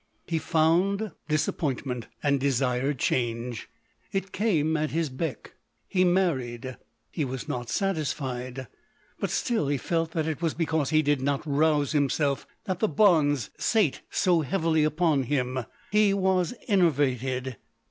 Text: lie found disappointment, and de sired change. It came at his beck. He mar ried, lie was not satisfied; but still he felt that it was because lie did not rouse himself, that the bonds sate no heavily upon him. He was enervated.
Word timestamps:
lie 0.31 0.39
found 0.39 1.11
disappointment, 1.27 2.07
and 2.23 2.39
de 2.39 2.49
sired 2.51 2.97
change. 2.97 3.69
It 4.11 4.31
came 4.31 4.75
at 4.75 4.89
his 4.89 5.09
beck. 5.11 5.53
He 5.87 6.03
mar 6.03 6.37
ried, 6.37 6.75
lie 7.15 7.23
was 7.23 7.47
not 7.47 7.69
satisfied; 7.69 8.65
but 9.19 9.29
still 9.29 9.67
he 9.67 9.77
felt 9.77 10.09
that 10.13 10.25
it 10.25 10.41
was 10.41 10.55
because 10.55 10.91
lie 10.91 11.01
did 11.01 11.21
not 11.21 11.45
rouse 11.45 11.91
himself, 11.91 12.47
that 12.63 12.79
the 12.79 12.87
bonds 12.87 13.51
sate 13.59 14.01
no 14.25 14.41
heavily 14.41 14.83
upon 14.83 15.21
him. 15.21 15.65
He 15.91 16.15
was 16.15 16.55
enervated. 16.67 17.57